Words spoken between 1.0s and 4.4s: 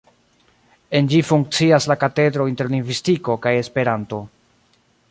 ĝi funkcias la Katedro Interlingvistiko kaj Esperanto.